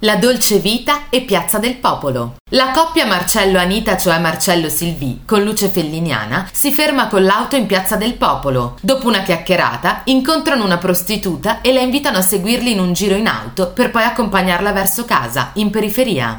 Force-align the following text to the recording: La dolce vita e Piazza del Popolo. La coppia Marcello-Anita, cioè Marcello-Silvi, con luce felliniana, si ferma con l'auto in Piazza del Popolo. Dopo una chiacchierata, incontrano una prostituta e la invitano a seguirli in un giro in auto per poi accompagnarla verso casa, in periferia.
La 0.00 0.16
dolce 0.16 0.58
vita 0.58 1.08
e 1.08 1.22
Piazza 1.22 1.58
del 1.58 1.76
Popolo. 1.76 2.34
La 2.50 2.70
coppia 2.72 3.06
Marcello-Anita, 3.06 3.96
cioè 3.96 4.18
Marcello-Silvi, 4.18 5.22
con 5.24 5.42
luce 5.42 5.68
felliniana, 5.68 6.50
si 6.52 6.70
ferma 6.70 7.08
con 7.08 7.24
l'auto 7.24 7.56
in 7.56 7.64
Piazza 7.64 7.96
del 7.96 8.12
Popolo. 8.12 8.76
Dopo 8.82 9.08
una 9.08 9.22
chiacchierata, 9.22 10.02
incontrano 10.04 10.66
una 10.66 10.76
prostituta 10.76 11.62
e 11.62 11.72
la 11.72 11.80
invitano 11.80 12.18
a 12.18 12.22
seguirli 12.22 12.72
in 12.72 12.78
un 12.78 12.92
giro 12.92 13.14
in 13.14 13.26
auto 13.26 13.68
per 13.68 13.90
poi 13.90 14.02
accompagnarla 14.02 14.70
verso 14.72 15.06
casa, 15.06 15.52
in 15.54 15.70
periferia. 15.70 16.34